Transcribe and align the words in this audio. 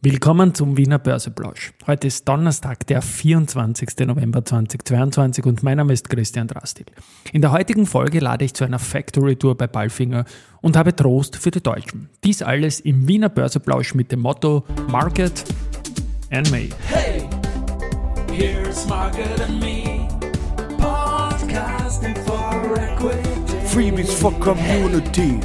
Willkommen 0.00 0.54
zum 0.54 0.76
Wiener 0.76 1.00
Börseplausch. 1.00 1.72
Heute 1.88 2.06
ist 2.06 2.28
Donnerstag, 2.28 2.86
der 2.86 3.02
24. 3.02 4.06
November 4.06 4.44
2022 4.44 5.44
und 5.44 5.64
mein 5.64 5.78
Name 5.78 5.92
ist 5.92 6.08
Christian 6.08 6.46
Drastil. 6.46 6.86
In 7.32 7.40
der 7.40 7.50
heutigen 7.50 7.84
Folge 7.84 8.20
lade 8.20 8.44
ich 8.44 8.54
zu 8.54 8.62
einer 8.62 8.78
Factory 8.78 9.34
Tour 9.34 9.56
bei 9.56 9.66
Balfinger 9.66 10.24
und 10.60 10.76
habe 10.76 10.94
Trost 10.94 11.34
für 11.34 11.50
die 11.50 11.60
Deutschen. 11.60 12.08
Dies 12.22 12.42
alles 12.42 12.78
im 12.78 13.08
Wiener 13.08 13.28
Börseplausch 13.28 13.96
mit 13.96 14.12
dem 14.12 14.20
Motto 14.20 14.64
Market 14.88 15.42
and 16.30 16.48
Me. 16.52 16.68
Hey, 16.86 17.28
here's 18.30 18.86
Market 18.86 19.40
and 19.48 19.58
Me. 19.58 20.06
Podcasting 20.78 22.14
for 22.24 22.78
Equity. 22.78 23.66
Freebies 23.66 24.12
for 24.12 24.32
Community. 24.38 25.40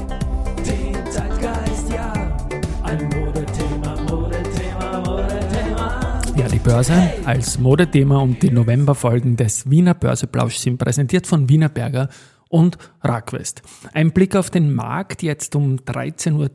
Börse 6.63 7.11
als 7.25 7.59
Modethema 7.59 8.19
und 8.19 8.41
die 8.41 8.49
Novemberfolgen 8.49 9.35
des 9.35 9.69
Wiener 9.69 9.93
Börseplausch 9.93 10.55
sind 10.55 10.77
präsentiert 10.77 11.27
von 11.27 11.49
Wiener 11.49 11.67
Berger 11.67 12.07
und 12.47 12.77
Rackwest. 13.01 13.61
Ein 13.91 14.11
Blick 14.11 14.37
auf 14.37 14.49
den 14.49 14.73
Markt 14.73 15.23
jetzt 15.23 15.57
um 15.57 15.75
13.10 15.75 16.37
Uhr 16.37 16.51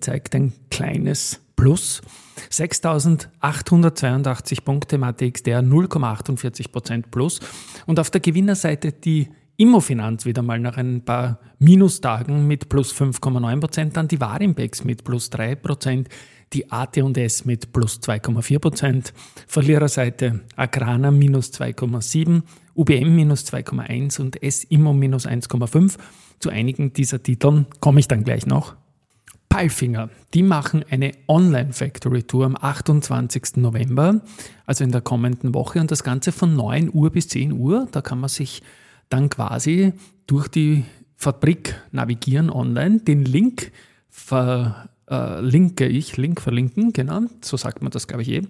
zeigt 0.00 0.36
ein 0.36 0.52
kleines 0.70 1.40
Plus. 1.56 2.02
6.882 2.52 4.62
Punkte 4.62 4.94
im 4.94 5.02
ATXDR, 5.02 5.60
0,48% 5.60 7.06
Plus. 7.10 7.40
Und 7.86 7.98
auf 7.98 8.10
der 8.10 8.20
Gewinnerseite 8.20 8.92
die 8.92 9.26
Immofinanz 9.56 10.24
wieder 10.24 10.42
mal 10.42 10.60
nach 10.60 10.76
ein 10.76 11.04
paar 11.04 11.40
Minustagen 11.58 12.46
mit 12.46 12.68
plus 12.68 12.94
5,9%, 12.94 13.92
dann 13.92 14.06
die 14.06 14.20
Warimbex 14.20 14.84
mit 14.84 15.02
plus 15.02 15.32
3%, 15.32 16.06
die 16.52 16.70
AT&S 16.70 17.44
mit 17.44 17.72
plus 17.72 18.00
2,4%, 18.00 19.12
Verliererseite 19.46 20.40
Agrana 20.56 21.10
minus 21.10 21.52
2,7%, 21.52 22.42
UBM 22.74 23.14
minus 23.14 23.44
2,1% 23.46 24.20
und 24.20 24.42
S-Immo 24.42 24.92
minus 24.92 25.26
1,5%. 25.26 25.96
Zu 26.38 26.50
einigen 26.50 26.92
dieser 26.92 27.22
Titeln 27.22 27.66
komme 27.80 28.00
ich 28.00 28.08
dann 28.08 28.24
gleich 28.24 28.46
noch. 28.46 28.76
Palfinger, 29.48 30.10
die 30.34 30.42
machen 30.42 30.84
eine 30.88 31.12
Online-Factory-Tour 31.26 32.46
am 32.46 32.56
28. 32.60 33.56
November, 33.56 34.20
also 34.66 34.84
in 34.84 34.92
der 34.92 35.00
kommenden 35.00 35.54
Woche 35.54 35.80
und 35.80 35.90
das 35.90 36.04
Ganze 36.04 36.32
von 36.32 36.54
9 36.54 36.90
Uhr 36.92 37.10
bis 37.10 37.28
10 37.28 37.52
Uhr. 37.52 37.88
Da 37.90 38.02
kann 38.02 38.20
man 38.20 38.28
sich 38.28 38.62
dann 39.08 39.30
quasi 39.30 39.94
durch 40.26 40.48
die 40.48 40.84
Fabrik 41.16 41.74
navigieren 41.90 42.50
online. 42.50 43.00
Den 43.00 43.24
Link 43.24 43.72
ver 44.10 44.88
äh, 45.10 45.40
linke 45.40 45.86
ich, 45.86 46.16
Link 46.16 46.40
verlinken, 46.40 46.92
genau, 46.92 47.22
so 47.40 47.56
sagt 47.56 47.82
man 47.82 47.90
das, 47.90 48.06
glaube 48.06 48.22
ich, 48.22 48.30
eh, 48.30 48.42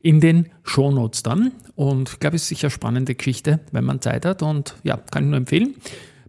in 0.00 0.20
den 0.20 0.48
Shownotes 0.62 1.22
dann. 1.22 1.52
Und 1.74 2.10
ich 2.10 2.20
glaube, 2.20 2.36
es 2.36 2.42
ist 2.42 2.48
sicher 2.48 2.70
spannende 2.70 3.14
Geschichte, 3.14 3.60
wenn 3.72 3.84
man 3.84 4.00
Zeit 4.00 4.24
hat 4.24 4.42
und 4.42 4.76
ja, 4.82 4.96
kann 4.96 5.24
ich 5.24 5.28
nur 5.30 5.38
empfehlen. 5.38 5.74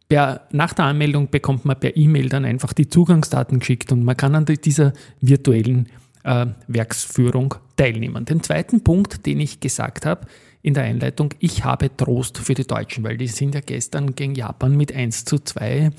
Per, 0.08 0.48
nach 0.52 0.74
der 0.74 0.86
Anmeldung 0.86 1.30
bekommt 1.30 1.66
man 1.66 1.80
per 1.80 1.96
E-Mail 1.96 2.30
dann 2.30 2.44
einfach 2.44 2.74
die 2.74 2.90
Zugangsdaten 2.90 3.60
geschickt 3.60 3.92
und 3.92 4.04
man 4.04 4.18
kann 4.18 4.34
an 4.34 4.46
dieser 4.46 4.94
virtuellen 5.22 5.88
äh, 6.24 6.48
Werksführung 6.68 7.56
teilnehmen. 7.78 8.26
Den 8.26 8.42
zweiten 8.42 8.84
Punkt, 8.84 9.26
den 9.26 9.40
ich 9.40 9.60
gesagt 9.60 10.06
habe 10.06 10.28
in 10.62 10.74
der 10.74 10.84
Einleitung, 10.84 11.34
ich 11.40 11.64
habe 11.64 11.96
Trost 11.96 12.40
für 12.40 12.56
die 12.56 12.68
Deutschen, 12.68 13.04
weil 13.04 13.18
die 13.18 13.28
sind 13.28 13.54
ja 13.54 13.62
gestern 13.62 14.16
gegen 14.16 14.36
Japan 14.36 14.76
mit 14.76 14.94
1 14.94 15.26
zu 15.26 15.40
2 15.40 15.92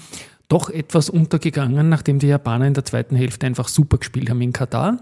doch 0.50 0.68
etwas 0.68 1.08
untergegangen, 1.08 1.88
nachdem 1.88 2.18
die 2.18 2.26
Japaner 2.26 2.66
in 2.66 2.74
der 2.74 2.84
zweiten 2.84 3.16
Hälfte 3.16 3.46
einfach 3.46 3.68
super 3.68 3.98
gespielt 3.98 4.28
haben 4.28 4.42
in 4.42 4.52
Katar. 4.52 4.98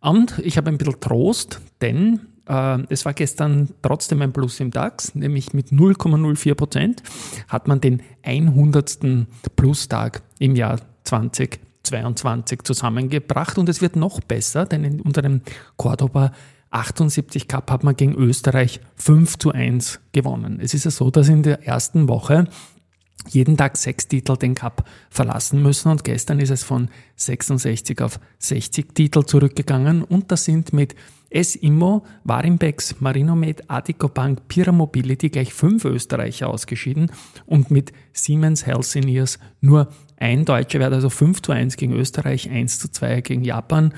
Und 0.00 0.38
ich 0.44 0.56
habe 0.58 0.70
ein 0.70 0.78
bisschen 0.78 1.00
Trost, 1.00 1.60
denn 1.80 2.20
äh, 2.46 2.78
es 2.90 3.04
war 3.06 3.14
gestern 3.14 3.70
trotzdem 3.80 4.20
ein 4.22 4.32
Plus 4.32 4.60
im 4.60 4.70
DAX, 4.70 5.14
nämlich 5.14 5.54
mit 5.54 5.68
0,04 5.68 6.54
Prozent 6.54 7.02
hat 7.48 7.66
man 7.66 7.80
den 7.80 8.02
100. 8.22 8.98
Plus-Tag 9.56 10.22
im 10.38 10.54
Jahr 10.54 10.78
2022 11.04 12.62
zusammengebracht 12.62 13.56
und 13.56 13.70
es 13.70 13.80
wird 13.80 13.96
noch 13.96 14.20
besser, 14.20 14.66
denn 14.66 15.00
unter 15.00 15.22
dem 15.22 15.40
Cordoba 15.76 16.32
78 16.70 17.48
Cup 17.48 17.70
hat 17.70 17.84
man 17.84 17.96
gegen 17.96 18.14
Österreich 18.14 18.80
5 18.96 19.38
zu 19.38 19.52
1 19.52 20.00
gewonnen. 20.12 20.58
Es 20.60 20.74
ist 20.74 20.84
ja 20.84 20.90
so, 20.90 21.10
dass 21.10 21.28
in 21.28 21.42
der 21.44 21.66
ersten 21.66 22.08
Woche 22.08 22.48
jeden 23.28 23.56
Tag 23.56 23.76
sechs 23.76 24.08
Titel 24.08 24.36
den 24.36 24.54
Cup 24.54 24.88
verlassen 25.10 25.62
müssen 25.62 25.90
und 25.90 26.04
gestern 26.04 26.40
ist 26.40 26.50
es 26.50 26.62
von 26.62 26.88
66 27.16 28.00
auf 28.00 28.20
60 28.38 28.94
Titel 28.94 29.24
zurückgegangen 29.24 30.02
und 30.02 30.30
das 30.30 30.44
sind 30.44 30.72
mit 30.72 30.94
S-Immo, 31.30 32.04
Warimbex, 32.22 33.00
Marinomed, 33.00 33.68
Adico 33.68 34.08
Bank, 34.08 34.46
Pira 34.46 34.70
Mobility 34.70 35.30
gleich 35.30 35.52
fünf 35.52 35.84
Österreicher 35.84 36.48
ausgeschieden 36.48 37.10
und 37.46 37.70
mit 37.70 37.92
Siemens 38.12 38.66
Healthineers 38.66 39.38
nur 39.60 39.88
ein 40.16 40.44
Deutscher 40.44 40.78
wird 40.78 40.92
also 40.92 41.10
5 41.10 41.42
zu 41.42 41.52
1 41.52 41.76
gegen 41.76 41.92
Österreich, 41.92 42.48
1 42.48 42.78
zu 42.78 42.90
2 42.90 43.20
gegen 43.20 43.44
Japan. 43.44 43.92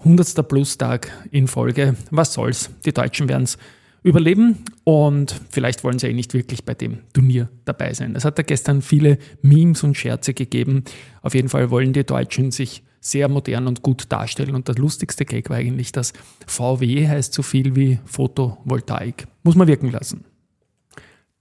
100. 0.00 0.46
Plus-Tag 0.46 1.10
in 1.30 1.48
Folge. 1.48 1.96
Was 2.10 2.34
soll's? 2.34 2.70
Die 2.84 2.92
Deutschen 2.92 3.28
werden 3.28 3.44
es 3.44 3.56
überleben 4.02 4.64
und 4.84 5.38
vielleicht 5.50 5.84
wollen 5.84 5.98
sie 5.98 6.08
eh 6.08 6.12
nicht 6.14 6.34
wirklich 6.34 6.64
bei 6.64 6.74
dem 6.74 6.98
Turnier 7.12 7.48
dabei 7.64 7.92
sein. 7.92 8.14
Es 8.16 8.24
hat 8.24 8.38
da 8.38 8.42
gestern 8.42 8.82
viele 8.82 9.18
Memes 9.42 9.82
und 9.82 9.96
Scherze 9.96 10.34
gegeben. 10.34 10.84
Auf 11.22 11.34
jeden 11.34 11.48
Fall 11.48 11.70
wollen 11.70 11.92
die 11.92 12.04
Deutschen 12.04 12.50
sich 12.50 12.82
sehr 13.00 13.28
modern 13.28 13.66
und 13.66 13.82
gut 13.82 14.06
darstellen 14.10 14.54
und 14.54 14.68
das 14.68 14.78
lustigste 14.78 15.24
Gag 15.24 15.50
war 15.50 15.56
eigentlich, 15.56 15.92
dass 15.92 16.12
VW 16.46 17.08
heißt 17.08 17.32
so 17.32 17.42
viel 17.42 17.74
wie 17.74 17.98
Photovoltaik. 18.04 19.26
Muss 19.42 19.54
man 19.54 19.68
wirken 19.68 19.90
lassen. 19.90 20.24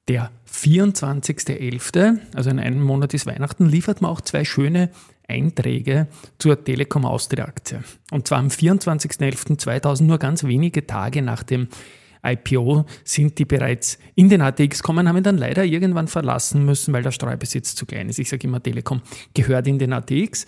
Der 0.08 0.32
24.11., 0.52 2.18
also 2.34 2.50
in 2.50 2.60
einem 2.60 2.82
Monat 2.82 3.14
ist 3.14 3.28
Weihnachten, 3.28 3.68
liefert 3.68 4.02
man 4.02 4.10
auch 4.10 4.22
zwei 4.22 4.44
schöne 4.44 4.90
Einträge 5.28 6.08
zur 6.40 6.64
Telekom 6.64 7.06
Austria 7.06 7.46
Aktie. 7.46 7.84
Und 8.10 8.28
zwar 8.28 8.40
am 8.40 8.48
24.11.2000, 8.48 10.04
nur 10.04 10.18
ganz 10.18 10.44
wenige 10.44 10.88
Tage 10.88 11.22
nach 11.22 11.44
dem 11.44 11.68
IPO 12.24 12.86
sind 13.04 13.38
die 13.40 13.46
bereits 13.46 13.98
in 14.16 14.30
den 14.30 14.42
ATX 14.42 14.84
kommen, 14.84 15.08
haben 15.08 15.18
ihn 15.18 15.24
dann 15.24 15.38
leider 15.38 15.64
irgendwann 15.64 16.08
verlassen 16.08 16.66
müssen, 16.66 16.94
weil 16.94 17.04
der 17.04 17.12
Streubesitz 17.12 17.76
zu 17.76 17.86
klein 17.86 18.10
ist. 18.10 18.18
Ich 18.20 18.30
sage 18.30 18.48
immer, 18.48 18.62
Telekom 18.62 19.02
gehört 19.34 19.68
in 19.68 19.80
den 19.80 19.94
ATX. 19.94 20.46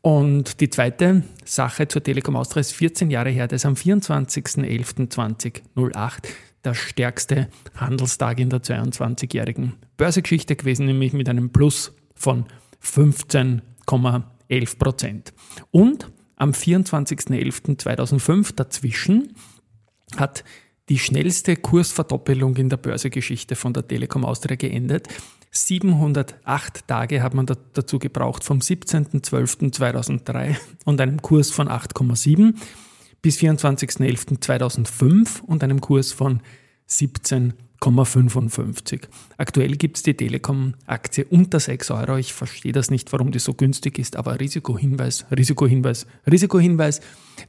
Und 0.00 0.60
die 0.60 0.70
zweite 0.70 1.24
Sache 1.44 1.86
zur 1.88 2.02
Telekom 2.02 2.36
Austria 2.36 2.60
ist 2.60 2.72
14 2.72 3.10
Jahre 3.10 3.28
her, 3.30 3.48
das 3.48 3.62
ist 3.62 3.66
am 3.66 3.74
24.11.2008 3.74 6.22
der 6.64 6.74
stärkste 6.74 7.48
Handelstag 7.76 8.38
in 8.40 8.50
der 8.50 8.62
22-jährigen 8.62 9.74
Börsegeschichte 9.96 10.56
gewesen, 10.56 10.86
nämlich 10.86 11.12
mit 11.12 11.28
einem 11.28 11.50
Plus 11.50 11.92
von 12.14 12.46
15,11 12.82 14.78
Prozent. 14.78 15.34
Und 15.70 16.10
am 16.36 16.50
24.11.2005 16.52 18.56
dazwischen 18.56 19.34
hat 20.16 20.42
die 20.88 20.98
schnellste 20.98 21.56
Kursverdoppelung 21.56 22.56
in 22.56 22.68
der 22.68 22.76
Börsegeschichte 22.76 23.56
von 23.56 23.72
der 23.72 23.88
Telekom 23.88 24.24
Austria 24.24 24.54
geendet. 24.56 25.08
708 25.50 26.86
Tage 26.86 27.22
hat 27.22 27.34
man 27.34 27.46
dazu 27.46 27.98
gebraucht, 27.98 28.44
vom 28.44 28.58
17.12.2003 28.58 30.56
und 30.84 31.00
einem 31.00 31.22
Kurs 31.22 31.50
von 31.50 31.68
8,7 31.68 32.54
bis 33.22 33.38
24.11.2005 33.38 35.40
und 35.42 35.64
einem 35.64 35.80
Kurs 35.80 36.12
von 36.12 36.42
17 36.86 37.54
6,55. 37.84 39.08
Aktuell 39.36 39.76
gibt 39.76 39.96
es 39.96 40.02
die 40.02 40.14
Telekom-Aktie 40.14 41.26
unter 41.26 41.60
6 41.60 41.90
Euro. 41.90 42.16
Ich 42.16 42.32
verstehe 42.32 42.72
das 42.72 42.90
nicht, 42.90 43.12
warum 43.12 43.30
die 43.30 43.38
so 43.38 43.54
günstig 43.54 43.98
ist, 43.98 44.16
aber 44.16 44.40
Risikohinweis, 44.40 45.26
Risikohinweis, 45.36 46.06
Risikohinweis. 46.30 47.00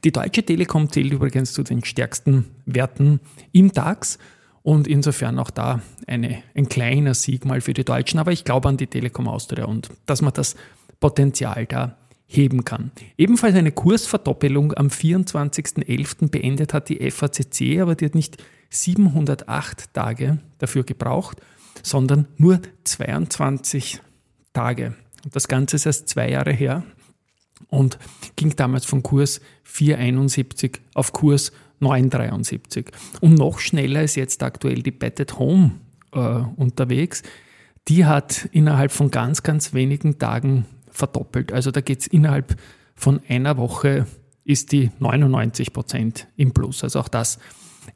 Die 0.04 0.12
Deutsche 0.12 0.42
Telekom 0.42 0.90
zählt 0.90 1.12
übrigens 1.12 1.52
zu 1.52 1.62
den 1.62 1.84
stärksten 1.84 2.46
Werten 2.66 3.20
im 3.52 3.72
DAX 3.72 4.18
und 4.62 4.88
insofern 4.88 5.38
auch 5.38 5.50
da 5.50 5.80
eine, 6.06 6.42
ein 6.54 6.68
kleiner 6.68 7.14
Sieg 7.14 7.44
mal 7.44 7.60
für 7.60 7.72
die 7.72 7.84
Deutschen. 7.84 8.18
Aber 8.18 8.32
ich 8.32 8.44
glaube 8.44 8.68
an 8.68 8.76
die 8.76 8.88
Telekom 8.88 9.28
Austria 9.28 9.64
und 9.64 9.90
dass 10.06 10.22
man 10.22 10.32
das 10.32 10.56
Potenzial 10.98 11.66
da 11.66 11.96
heben 12.26 12.64
kann. 12.64 12.90
Ebenfalls 13.16 13.54
eine 13.54 13.72
Kursverdoppelung 13.72 14.74
am 14.74 14.88
24.11. 14.88 16.28
beendet 16.28 16.74
hat 16.74 16.88
die 16.88 17.10
FACC, 17.10 17.80
aber 17.80 17.94
die 17.94 18.06
hat 18.06 18.14
nicht 18.14 18.42
708 18.70 19.94
Tage 19.94 20.38
dafür 20.58 20.84
gebraucht, 20.84 21.40
sondern 21.82 22.26
nur 22.36 22.60
22 22.84 24.00
Tage. 24.52 24.94
Und 25.24 25.36
das 25.36 25.48
Ganze 25.48 25.76
ist 25.76 25.86
erst 25.86 26.08
zwei 26.08 26.30
Jahre 26.30 26.52
her 26.52 26.82
und 27.68 27.98
ging 28.34 28.54
damals 28.56 28.84
von 28.84 29.02
Kurs 29.02 29.40
471 29.64 30.80
auf 30.94 31.12
Kurs 31.12 31.52
973. 31.80 32.86
Und 33.20 33.34
noch 33.34 33.58
schneller 33.58 34.02
ist 34.02 34.16
jetzt 34.16 34.42
aktuell 34.42 34.82
die 34.82 34.90
Bet 34.90 35.20
at 35.20 35.38
Home 35.38 35.72
äh, 36.12 36.18
unterwegs. 36.18 37.22
Die 37.88 38.04
hat 38.04 38.48
innerhalb 38.52 38.90
von 38.92 39.10
ganz, 39.10 39.42
ganz 39.42 39.72
wenigen 39.72 40.18
Tagen 40.18 40.66
verdoppelt. 40.96 41.52
Also 41.52 41.70
da 41.70 41.80
geht 41.80 42.00
es 42.00 42.06
innerhalb 42.06 42.56
von 42.94 43.20
einer 43.28 43.56
Woche 43.56 44.06
ist 44.44 44.72
die 44.72 44.90
99 45.00 45.72
Prozent 45.72 46.28
im 46.36 46.52
Plus. 46.52 46.82
Also 46.82 47.00
auch 47.00 47.08
das 47.08 47.38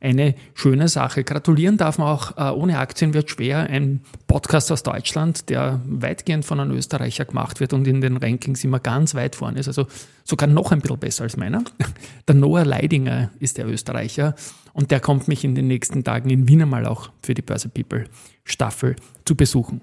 eine 0.00 0.34
schöne 0.54 0.88
Sache. 0.88 1.24
Gratulieren 1.24 1.76
darf 1.76 1.98
man 1.98 2.08
auch, 2.08 2.36
äh, 2.36 2.50
ohne 2.54 2.78
Aktien 2.78 3.14
wird 3.14 3.30
schwer. 3.30 3.58
Ein 3.60 4.00
Podcast 4.26 4.70
aus 4.70 4.82
Deutschland, 4.82 5.48
der 5.48 5.80
weitgehend 5.86 6.44
von 6.44 6.60
einem 6.60 6.76
Österreicher 6.76 7.24
gemacht 7.24 7.60
wird 7.60 7.72
und 7.72 7.86
in 7.86 8.00
den 8.00 8.16
Rankings 8.16 8.62
immer 8.62 8.78
ganz 8.78 9.14
weit 9.14 9.34
vorne 9.36 9.58
ist, 9.58 9.68
also 9.68 9.86
sogar 10.24 10.48
noch 10.48 10.70
ein 10.70 10.80
bisschen 10.80 10.98
besser 10.98 11.24
als 11.24 11.36
meiner. 11.36 11.64
Der 12.28 12.34
Noah 12.34 12.64
Leidinger 12.64 13.30
ist 13.40 13.58
der 13.58 13.66
Österreicher 13.66 14.34
und 14.72 14.92
der 14.92 15.00
kommt 15.00 15.26
mich 15.26 15.42
in 15.42 15.56
den 15.56 15.66
nächsten 15.66 16.04
Tagen 16.04 16.30
in 16.30 16.46
Wien 16.46 16.62
einmal 16.62 16.86
auch 16.86 17.10
für 17.22 17.34
die 17.34 17.42
Börse 17.42 17.68
People 17.68 18.04
Staffel 18.44 18.94
zu 19.24 19.34
besuchen. 19.34 19.80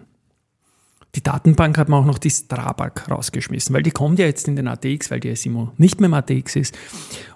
Die 1.18 1.24
Datenbank 1.24 1.80
hat 1.80 1.90
man 1.90 2.04
auch 2.04 2.06
noch 2.06 2.20
die 2.20 2.30
Strabag 2.30 3.10
rausgeschmissen, 3.10 3.74
weil 3.74 3.82
die 3.82 3.90
kommt 3.90 4.20
ja 4.20 4.28
jetzt 4.28 4.48
in 4.48 4.56
den 4.56 4.68
ATX, 4.68 5.10
weil 5.10 5.20
die 5.20 5.36
SIMO 5.36 5.72
nicht 5.78 6.00
mehr 6.00 6.10
im 6.10 6.14
ATX 6.14 6.56
ist. 6.56 6.78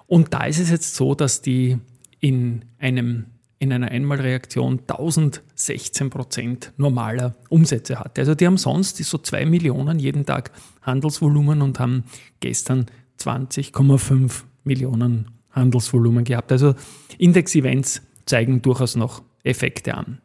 Und 0.06 0.32
da 0.32 0.44
ist 0.44 0.60
es 0.60 0.70
jetzt 0.70 0.94
so, 0.94 1.16
dass 1.16 1.42
die 1.42 1.78
in, 2.20 2.64
einem, 2.78 3.24
in 3.58 3.72
einer 3.72 3.90
Einmalreaktion 3.90 4.82
1016 4.86 6.10
Prozent 6.10 6.72
normaler 6.76 7.34
Umsätze 7.48 7.98
hatte. 7.98 8.20
Also 8.20 8.36
die 8.36 8.46
haben 8.46 8.56
sonst 8.56 8.98
so 8.98 9.18
2 9.18 9.46
Millionen 9.46 9.98
jeden 9.98 10.26
Tag 10.26 10.52
Handelsvolumen 10.82 11.60
und 11.60 11.80
haben 11.80 12.04
gestern 12.38 12.86
20,5 13.18 14.42
Millionen 14.62 15.32
Handelsvolumen 15.50 16.22
gehabt. 16.22 16.52
Also 16.52 16.76
Index-Events 17.18 18.02
zeigen 18.26 18.62
durchaus 18.62 18.94
noch 18.94 19.22
Effekte 19.42 19.94
an. 19.94 20.18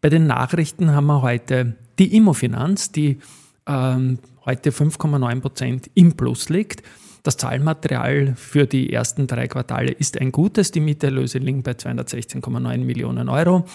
Bei 0.00 0.08
den 0.08 0.26
Nachrichten 0.26 0.92
haben 0.92 1.06
wir 1.08 1.20
heute 1.20 1.76
die 2.02 2.16
Immofinanz, 2.16 2.90
die 2.90 3.18
ähm, 3.66 4.18
heute 4.44 4.70
5,9 4.70 5.40
Prozent 5.40 5.90
im 5.94 6.14
Plus 6.14 6.48
liegt. 6.48 6.82
Das 7.22 7.36
Zahlenmaterial 7.36 8.34
für 8.34 8.66
die 8.66 8.92
ersten 8.92 9.28
drei 9.28 9.46
Quartale 9.46 9.92
ist 9.92 10.20
ein 10.20 10.32
gutes. 10.32 10.72
Die 10.72 10.80
Mieterlöse 10.80 11.38
liegen 11.38 11.62
bei 11.62 11.72
216,9 11.72 12.78
Millionen 12.78 13.28
Euro. 13.28 13.66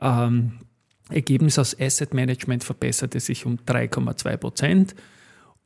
Ähm, 0.00 0.54
Ergebnis 1.10 1.60
aus 1.60 1.78
Asset 1.78 2.12
Management 2.12 2.64
verbesserte 2.64 3.20
sich 3.20 3.46
um 3.46 3.58
3,2 3.58 4.36
Prozent. 4.36 4.96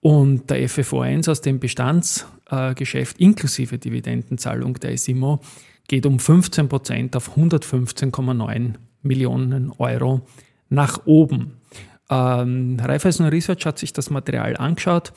Und 0.01 0.51
der 0.51 0.69
FFO1 0.69 1.31
aus 1.31 1.41
dem 1.41 1.59
Bestandsgeschäft 1.59 3.19
äh, 3.19 3.25
inklusive 3.25 3.79
Dividendenzahlung 3.79 4.75
der 4.75 4.99
SIMO 4.99 5.41
geht 5.89 6.05
um 6.05 6.19
15 6.19 6.69
Prozent 6.69 7.17
auf 7.17 7.39
115,9 7.39 8.75
Millionen 9.03 9.73
Euro 9.79 10.27
nach 10.69 11.07
oben. 11.07 11.57
Ähm, 12.11 12.77
Raiffeisen 12.81 13.27
Research 13.27 13.65
hat 13.67 13.79
sich 13.79 13.93
das 13.93 14.11
Material 14.11 14.57
angeschaut 14.57 15.13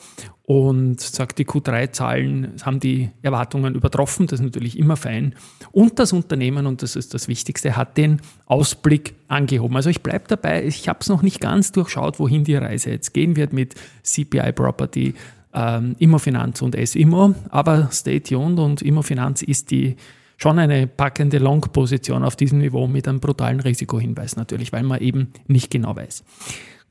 und 0.46 1.00
sagt, 1.00 1.38
die 1.38 1.46
Q3-Zahlen 1.46 2.52
haben 2.62 2.78
die 2.78 3.10
Erwartungen 3.22 3.74
übertroffen. 3.74 4.28
Das 4.28 4.38
ist 4.38 4.44
natürlich 4.44 4.78
immer 4.78 4.96
fein. 4.96 5.34
Und 5.72 5.98
das 5.98 6.12
Unternehmen, 6.12 6.66
und 6.66 6.82
das 6.82 6.94
ist 6.94 7.12
das 7.12 7.26
Wichtigste, 7.26 7.76
hat 7.76 7.96
den 7.96 8.20
Ausblick 8.46 9.14
angehoben. 9.26 9.74
Also 9.74 9.90
ich 9.90 10.02
bleibe 10.02 10.26
dabei, 10.28 10.64
ich 10.64 10.88
habe 10.88 11.00
es 11.00 11.08
noch 11.08 11.22
nicht 11.22 11.40
ganz 11.40 11.72
durchschaut, 11.72 12.20
wohin 12.20 12.44
die 12.44 12.54
Reise 12.54 12.90
jetzt 12.90 13.12
gehen 13.12 13.34
wird 13.34 13.52
mit 13.52 13.74
CPI 14.04 14.52
Property, 14.52 15.14
ähm, 15.52 15.96
Immofinanz 15.98 16.62
und 16.62 16.76
S-Immo. 16.76 17.34
Aber 17.48 17.88
stay 17.90 18.20
tuned 18.20 18.60
und 18.60 18.82
Immofinanz 18.82 19.42
ist 19.42 19.72
die 19.72 19.96
schon 20.36 20.58
eine 20.58 20.86
packende 20.86 21.38
Long-Position 21.38 22.22
auf 22.22 22.36
diesem 22.36 22.58
Niveau 22.58 22.86
mit 22.86 23.08
einem 23.08 23.20
brutalen 23.20 23.60
Risikohinweis 23.60 24.36
natürlich, 24.36 24.72
weil 24.72 24.82
man 24.82 25.00
eben 25.00 25.32
nicht 25.46 25.70
genau 25.70 25.96
weiß. 25.96 26.22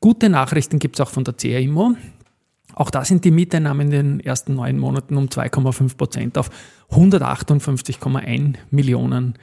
Gute 0.04 0.28
Nachrichten 0.28 0.80
gibt 0.80 0.98
es 0.98 1.00
auch 1.00 1.10
von 1.12 1.24
der 1.24 1.34
CRIMO. 1.34 1.96
Auch 2.74 2.90
da 2.90 3.06
sind 3.06 3.24
die 3.24 3.32
Mieteinnahmen 3.32 3.90
in 3.90 3.92
den 3.92 4.20
ersten 4.20 4.56
neun 4.56 4.78
Monaten 4.78 5.16
um 5.16 5.28
2,5 5.28 5.96
Prozent 5.96 6.38
auf 6.38 6.50
158,1 6.92 8.56
Millionen 8.70 9.36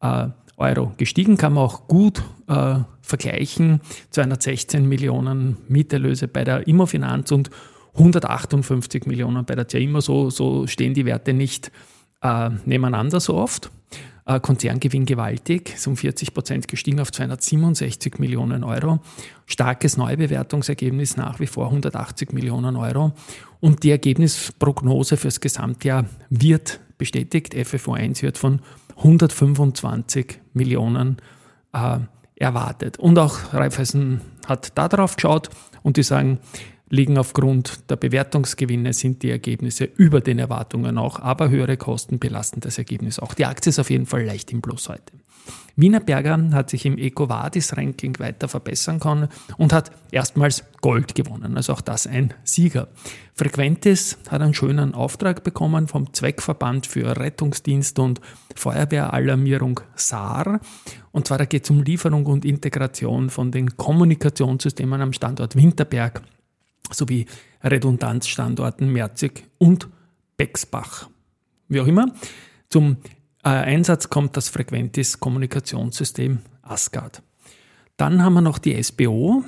äh, 0.00 0.26
Euro 0.56 0.92
gestiegen. 0.96 1.36
Kann 1.36 1.52
man 1.52 1.62
auch 1.62 1.86
gut 1.86 2.20
äh, 2.48 2.80
vergleichen. 3.00 3.80
216 4.10 4.88
Millionen 4.88 5.58
Mieterlöse 5.68 6.26
bei 6.26 6.42
der 6.42 6.66
Immofinanz 6.66 7.30
und 7.30 7.50
158 7.94 9.06
Millionen 9.06 9.44
bei 9.44 9.54
der 9.54 9.68
CIMO. 9.68 10.00
So, 10.00 10.30
so 10.30 10.66
stehen 10.66 10.94
die 10.94 11.06
Werte 11.06 11.32
nicht 11.32 11.70
äh, 12.22 12.50
nebeneinander 12.64 13.20
so 13.20 13.36
oft. 13.36 13.70
Äh, 14.28 14.40
Konzerngewinn 14.40 15.06
gewaltig, 15.06 15.74
ist 15.74 15.86
um 15.86 15.96
40 15.96 16.34
Prozent 16.34 16.68
gestiegen 16.68 17.00
auf 17.00 17.10
267 17.10 18.18
Millionen 18.18 18.62
Euro. 18.62 19.00
Starkes 19.46 19.96
Neubewertungsergebnis 19.96 21.16
nach 21.16 21.40
wie 21.40 21.46
vor 21.46 21.66
180 21.66 22.32
Millionen 22.32 22.76
Euro. 22.76 23.12
Und 23.60 23.82
die 23.84 23.90
Ergebnisprognose 23.90 25.16
fürs 25.16 25.40
Gesamtjahr 25.40 26.04
wird 26.28 26.80
bestätigt. 26.98 27.54
FFO 27.54 27.94
1 27.94 28.22
wird 28.22 28.36
von 28.36 28.60
125 28.98 30.40
Millionen 30.52 31.16
äh, 31.72 31.98
erwartet. 32.36 32.98
Und 32.98 33.18
auch 33.18 33.54
Raiffeisen 33.54 34.20
hat 34.46 34.76
da 34.76 34.88
drauf 34.88 35.16
geschaut 35.16 35.48
und 35.82 35.96
die 35.96 36.02
sagen, 36.02 36.38
liegen 36.90 37.18
aufgrund 37.18 37.90
der 37.90 37.96
Bewertungsgewinne, 37.96 38.92
sind 38.92 39.22
die 39.22 39.30
Ergebnisse 39.30 39.84
über 39.84 40.20
den 40.20 40.38
Erwartungen 40.38 40.98
auch, 40.98 41.20
aber 41.20 41.50
höhere 41.50 41.76
Kosten 41.76 42.18
belasten 42.18 42.60
das 42.60 42.78
Ergebnis 42.78 43.18
auch. 43.18 43.34
Die 43.34 43.46
Aktie 43.46 43.70
ist 43.70 43.78
auf 43.78 43.90
jeden 43.90 44.06
Fall 44.06 44.24
leicht 44.24 44.52
im 44.52 44.62
Plus 44.62 44.88
heute. 44.88 45.12
Wiener 45.76 46.00
Berger 46.00 46.50
hat 46.52 46.70
sich 46.70 46.84
im 46.86 46.98
EcoVadis-Ranking 46.98 48.18
weiter 48.18 48.48
verbessern 48.48 48.98
können 48.98 49.28
und 49.58 49.72
hat 49.72 49.92
erstmals 50.10 50.64
Gold 50.80 51.14
gewonnen. 51.14 51.56
Also 51.56 51.72
auch 51.72 51.80
das 51.80 52.06
ein 52.06 52.34
Sieger. 52.42 52.88
Frequentis 53.34 54.18
hat 54.28 54.42
einen 54.42 54.54
schönen 54.54 54.92
Auftrag 54.94 55.44
bekommen 55.44 55.86
vom 55.86 56.12
Zweckverband 56.12 56.86
für 56.86 57.16
Rettungsdienst 57.16 57.98
und 58.00 58.20
Feuerwehralarmierung 58.56 59.80
SAR. 59.94 60.60
Und 61.12 61.28
zwar 61.28 61.46
geht 61.46 61.64
es 61.64 61.70
um 61.70 61.82
Lieferung 61.82 62.26
und 62.26 62.44
Integration 62.44 63.30
von 63.30 63.52
den 63.52 63.76
Kommunikationssystemen 63.76 65.00
am 65.00 65.12
Standort 65.12 65.54
Winterberg 65.54 66.22
sowie 66.94 67.26
Redundanzstandorten 67.62 68.92
Merzig 68.92 69.44
und 69.58 69.88
Bexbach. 70.36 71.08
Wie 71.68 71.80
auch 71.80 71.86
immer, 71.86 72.12
zum 72.68 72.98
äh, 73.44 73.48
Einsatz 73.48 74.08
kommt 74.08 74.36
das 74.36 74.48
Frequentis 74.48 75.20
Kommunikationssystem 75.20 76.38
Asgard. 76.62 77.22
Dann 77.96 78.22
haben 78.22 78.34
wir 78.34 78.40
noch 78.40 78.58
die 78.58 78.80
SBO, 78.82 79.44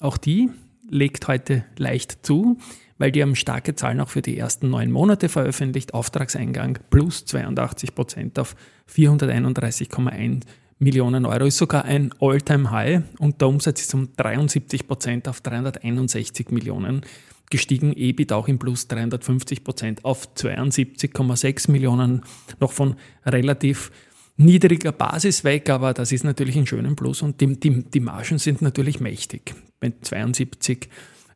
auch 0.00 0.16
die 0.16 0.50
legt 0.88 1.28
heute 1.28 1.64
leicht 1.78 2.24
zu, 2.26 2.58
weil 2.98 3.12
die 3.12 3.22
haben 3.22 3.34
starke 3.34 3.74
Zahlen 3.74 4.00
auch 4.00 4.10
für 4.10 4.22
die 4.22 4.36
ersten 4.36 4.70
neun 4.70 4.90
Monate 4.90 5.28
veröffentlicht. 5.28 5.94
Auftragseingang 5.94 6.78
plus 6.90 7.24
82 7.24 7.94
Prozent 7.94 8.38
auf 8.38 8.54
431,1 8.92 10.42
Millionen 10.82 11.26
Euro 11.26 11.44
ist 11.44 11.58
sogar 11.58 11.84
ein 11.84 12.12
All-Time-High 12.20 13.02
und 13.20 13.40
der 13.40 13.48
Umsatz 13.48 13.82
ist 13.82 13.94
um 13.94 14.08
73 14.16 14.88
Prozent 14.88 15.28
auf 15.28 15.40
361 15.40 16.50
Millionen 16.50 17.02
gestiegen, 17.50 17.92
EBIT 17.92 18.32
auch 18.32 18.48
im 18.48 18.58
Plus 18.58 18.88
350 18.88 19.62
Prozent 19.62 20.04
auf 20.04 20.34
72,6 20.34 21.70
Millionen, 21.70 22.22
noch 22.58 22.72
von 22.72 22.96
relativ 23.24 23.92
niedriger 24.36 24.90
Basis 24.90 25.44
weg, 25.44 25.70
aber 25.70 25.94
das 25.94 26.10
ist 26.10 26.24
natürlich 26.24 26.56
ein 26.56 26.66
schöner 26.66 26.94
Plus 26.96 27.22
und 27.22 27.40
die, 27.40 27.60
die, 27.60 27.84
die 27.84 28.00
Margen 28.00 28.38
sind 28.38 28.60
natürlich 28.60 28.98
mächtig. 28.98 29.54
Mit 29.80 30.04
72 30.04 30.88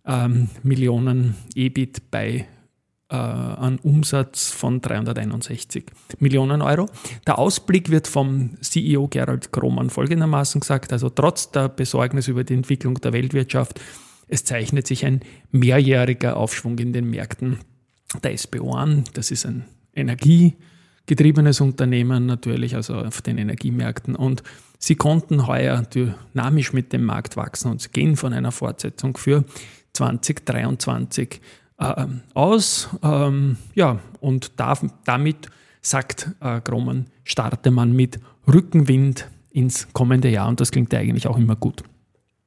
ähm, 0.07 0.49
Millionen 0.65 1.37
EBIT 1.55 2.11
bei 2.11 2.47
äh, 3.09 3.15
an 3.15 3.79
Umsatz 3.83 4.51
von 4.51 4.81
361 4.81 5.85
Millionen 6.19 6.63
Euro. 6.63 6.89
Der 7.27 7.39
Ausblick 7.39 7.91
wird 7.91 8.09
vom 8.09 8.61
CEO 8.61 9.09
Gerald 9.09 9.53
Krohmann 9.53 9.91
folgendermaßen 9.91 10.61
gesagt, 10.61 10.93
also 10.93 11.09
trotz 11.09 11.51
der 11.51 11.69
Besorgnis 11.69 12.29
über 12.29 12.45
die 12.45 12.55
Entwicklung 12.55 12.95
der 12.97 13.13
Weltwirtschaft, 13.13 13.81
es 14.29 14.45
zeichnet 14.45 14.87
sich 14.87 15.07
ein 15.07 15.21
mehrjähriger 15.53 16.37
Aufschwung 16.37 16.79
in 16.79 16.93
den 16.93 17.09
Märkten 17.09 17.59
der 18.23 18.37
SBO 18.37 18.73
an. 18.73 19.05
Das 19.15 19.31
ist 19.31 19.47
ein 19.47 19.65
energiegetriebenes 19.95 21.61
Unternehmen 21.61 22.27
natürlich, 22.27 22.75
also 22.75 22.97
auf 22.97 23.23
den 23.23 23.39
Energiemärkten 23.39 24.17
und 24.17 24.43
sie 24.79 24.97
konnten 24.97 25.47
heuer 25.47 25.83
dynamisch 25.83 26.73
mit 26.73 26.93
dem 26.93 27.05
Markt 27.05 27.37
wachsen 27.37 27.71
und 27.71 27.93
gehen 27.93 28.17
von 28.17 28.33
einer 28.33 28.53
Fortsetzung 28.53 29.17
für 29.17 29.45
2023 29.93 31.35
äh, 31.35 31.39
aus. 31.79 32.89
Ähm, 33.03 33.57
ja, 33.75 33.99
und 34.21 34.53
da, 34.59 34.79
damit, 35.05 35.49
sagt 35.83 36.31
äh, 36.41 36.61
Grommen, 36.63 37.07
starte 37.25 37.71
man 37.71 37.93
mit 37.93 38.19
Rückenwind 38.53 39.29
ins 39.51 39.89
kommende 39.93 40.29
Jahr 40.29 40.49
und 40.49 40.61
das 40.61 40.71
klingt 40.71 40.93
ja 40.93 41.01
eigentlich 41.01 41.27
auch 41.27 41.39
immer 41.39 41.57
gut. 41.57 41.83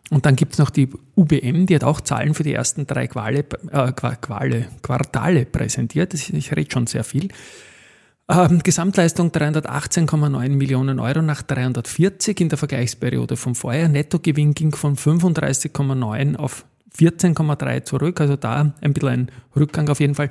Und 0.09 0.25
dann 0.25 0.35
gibt 0.35 0.53
es 0.53 0.59
noch 0.59 0.71
die 0.71 0.89
UBM, 1.15 1.67
die 1.67 1.75
hat 1.75 1.83
auch 1.83 2.01
Zahlen 2.01 2.33
für 2.33 2.43
die 2.43 2.53
ersten 2.53 2.87
drei 2.87 3.07
Quale, 3.07 3.45
äh, 3.71 3.91
Quale, 3.91 4.65
Quartale 4.81 5.45
präsentiert. 5.45 6.13
Ich 6.13 6.55
rede 6.55 6.71
schon 6.71 6.87
sehr 6.87 7.03
viel. 7.03 7.29
Ähm, 8.27 8.59
Gesamtleistung 8.61 9.29
318,9 9.29 10.49
Millionen 10.49 10.99
Euro 10.99 11.21
nach 11.21 11.41
340 11.41 12.41
in 12.41 12.49
der 12.49 12.59
Vergleichsperiode 12.59 13.37
vom 13.37 13.55
Vorjahr. 13.55 13.87
Nettogewinn 13.87 14.53
ging 14.53 14.75
von 14.75 14.95
35,9 14.95 16.35
auf 16.35 16.65
14,3 16.97 17.83
zurück, 17.83 18.21
also 18.21 18.35
da 18.35 18.73
ein 18.81 18.93
bisschen 18.93 19.09
ein 19.09 19.31
Rückgang 19.55 19.89
auf 19.89 19.99
jeden 19.99 20.15
Fall. 20.15 20.29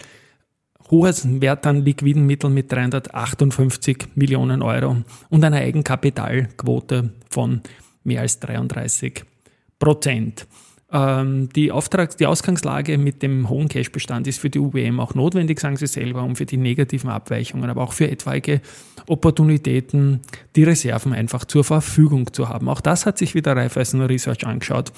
hohes 0.90 1.26
Wert 1.40 1.66
an 1.66 1.84
liquiden 1.84 2.26
Mitteln 2.26 2.54
mit 2.54 2.72
358 2.72 4.08
Millionen 4.14 4.62
Euro 4.62 4.96
und 5.28 5.44
einer 5.44 5.58
Eigenkapitalquote 5.58 7.10
von 7.28 7.60
mehr 8.04 8.22
als 8.22 8.40
33 8.40 9.22
Prozent. 9.78 10.46
Ähm, 10.90 11.50
die, 11.50 11.70
Auftrags-, 11.70 12.16
die 12.16 12.26
Ausgangslage 12.26 12.96
mit 12.96 13.22
dem 13.22 13.50
hohen 13.50 13.68
Cashbestand 13.68 14.26
ist 14.26 14.40
für 14.40 14.48
die 14.48 14.58
UWM 14.58 15.00
auch 15.00 15.14
notwendig, 15.14 15.60
sagen 15.60 15.76
Sie 15.76 15.86
selber, 15.86 16.22
um 16.22 16.34
für 16.34 16.46
die 16.46 16.56
negativen 16.56 17.10
Abweichungen, 17.10 17.68
aber 17.68 17.82
auch 17.82 17.92
für 17.92 18.10
etwaige 18.10 18.62
Opportunitäten 19.06 20.20
die 20.56 20.64
Reserven 20.64 21.12
einfach 21.12 21.44
zur 21.44 21.64
Verfügung 21.64 22.32
zu 22.32 22.48
haben. 22.48 22.68
Auch 22.70 22.80
das 22.80 23.04
hat 23.04 23.18
sich 23.18 23.34
wieder 23.34 23.54
Raiffeisen 23.54 24.00
Research 24.00 24.46
angeschaut 24.46 24.92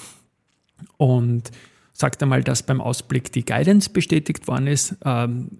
und 0.97 1.51
sagt 1.93 2.21
einmal, 2.21 2.43
dass 2.43 2.63
beim 2.63 2.81
Ausblick 2.81 3.31
die 3.31 3.45
Guidance 3.45 3.89
bestätigt 3.89 4.47
worden 4.47 4.67
ist, 4.67 4.95
ähm, 5.05 5.59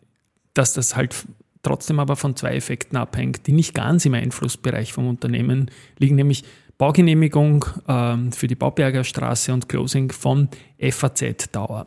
dass 0.54 0.74
das 0.74 0.96
halt 0.96 1.16
trotzdem 1.64 2.00
aber 2.00 2.16
von 2.16 2.36
zwei 2.36 2.56
Effekten 2.56 2.98
abhängt, 2.98 3.48
die 3.48 3.52
nicht 3.52 3.74
ganz 3.74 4.06
im 4.06 4.14
Einflussbereich 4.14 4.94
vom 4.94 5.08
Unternehmen 5.08 5.70
liegen, 6.00 6.16
nämlich 6.16 6.44
Baugenehmigung 6.78 7.64
ähm, 7.88 8.32
für 8.32 8.48
die 8.48 8.56
Bauberger 8.56 9.04
Straße 9.04 9.54
und 9.54 9.70
Closing 9.70 10.12
von 10.12 10.50
FAZ 10.80 11.52
Dauer. 11.52 11.86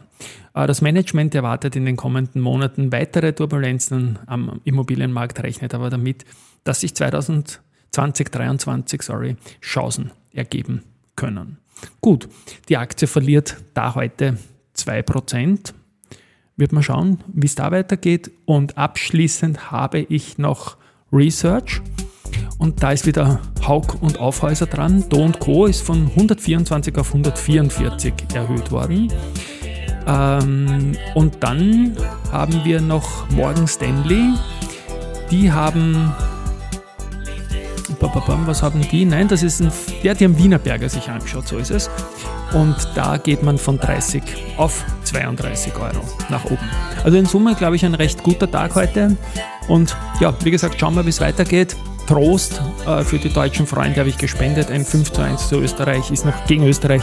Äh, 0.55 0.69
das 0.69 0.83
Management 0.83 1.35
erwartet 1.35 1.75
in 1.75 1.85
den 1.85 1.97
kommenden 1.97 2.41
Monaten 2.41 2.93
weitere 2.93 3.33
Turbulenzen 3.33 4.21
am 4.26 4.61
Immobilienmarkt, 4.62 5.43
rechnet 5.43 5.75
aber 5.75 5.91
damit, 5.91 6.25
dass 6.62 6.81
sich 6.81 6.95
2020, 6.95 7.61
2023 7.91 9.03
sorry, 9.03 9.37
Chancen 9.61 10.12
ergeben 10.33 10.83
können. 11.16 11.59
Gut, 12.00 12.28
die 12.68 12.76
Aktie 12.76 13.09
verliert 13.09 13.56
da 13.75 13.94
heute 13.94 14.38
2%. 14.76 15.73
Wird 16.56 16.73
man 16.73 16.83
schauen, 16.83 17.18
wie 17.33 17.47
es 17.47 17.54
da 17.54 17.71
weitergeht. 17.73 18.30
Und 18.44 18.78
abschließend 18.78 19.73
habe 19.73 20.00
ich 20.00 20.38
noch 20.38 20.76
Research. 21.12 21.83
Und 22.59 22.83
da 22.83 22.92
ist 22.92 23.06
wieder 23.06 23.40
Haug 23.66 24.00
und 24.00 24.18
Aufhäuser 24.18 24.66
dran. 24.66 25.04
Do 25.09 25.30
Co. 25.38 25.66
ist 25.66 25.83
von 25.83 26.06
124 26.06 26.97
auf 26.97 27.09
144 27.09 28.14
erhöht 28.35 28.71
worden. 28.71 29.12
Ähm, 30.06 30.97
und 31.14 31.42
dann 31.42 31.97
haben 32.30 32.64
wir 32.64 32.80
noch 32.80 33.28
Morgan 33.30 33.66
Stanley. 33.66 34.35
Die 35.30 35.50
haben. 35.50 36.12
Was 38.47 38.63
haben 38.63 38.81
die? 38.83 39.05
Nein, 39.05 39.29
das 39.29 39.43
ist 39.43 39.61
ein. 39.61 39.73
Ja, 40.03 40.15
die 40.15 40.25
haben 40.25 40.37
Wienerberger 40.39 40.89
sich 40.89 41.09
angeschaut, 41.09 41.49
so 41.49 41.59
ist 41.59 41.71
es. 41.71 41.91
Und 42.53 42.77
da 42.95 43.17
geht 43.17 43.43
man 43.43 43.59
von 43.59 43.79
30 43.79 44.23
auf 44.57 44.85
32 45.05 45.75
Euro 45.77 46.01
nach 46.29 46.45
oben. 46.45 46.71
Also 47.03 47.17
in 47.19 47.27
Summe, 47.27 47.55
glaube 47.55 47.77
ich, 47.77 47.85
ein 47.85 47.95
recht 47.95 48.23
guter 48.23 48.51
Tag 48.51 48.75
heute. 48.75 49.17
Und 49.69 49.97
ja, 50.21 50.35
wie 50.43 50.51
gesagt, 50.51 50.79
schauen 50.79 50.95
wir, 50.95 51.05
wie 51.05 51.11
es 51.11 51.21
weitergeht. 51.21 51.77
Trost 52.07 52.61
äh, 52.87 53.03
für 53.03 53.19
die 53.19 53.33
deutschen 53.33 53.67
Freunde 53.67 54.01
habe 54.01 54.09
ich 54.09 54.19
gespendet. 54.19 54.71
Ein 54.71 54.85
5 54.85 55.13
zu 55.13 55.23
1 55.23 55.49
zu 55.49 55.57
Österreich 55.57 56.11
ist 56.11 56.25
noch 56.25 56.45
gegen 56.47 56.65
Österreich. 56.65 57.03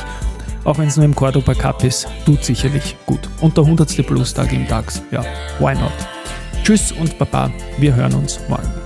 Auch 0.63 0.77
wenn 0.77 0.87
es 0.87 0.95
nur 0.95 1.05
im 1.05 1.15
Cordoba 1.15 1.55
Cup 1.55 1.83
ist, 1.83 2.07
tut 2.25 2.43
sicherlich 2.43 2.95
gut. 3.05 3.27
Und 3.39 3.57
der 3.57 3.63
100. 3.63 4.05
Plus-Tag 4.05 4.53
im 4.53 4.67
DAX, 4.67 5.01
ja, 5.11 5.23
why 5.59 5.73
not? 5.73 5.91
Tschüss 6.63 6.91
und 6.91 7.17
Baba, 7.17 7.49
wir 7.79 7.95
hören 7.95 8.13
uns 8.13 8.39
morgen. 8.47 8.80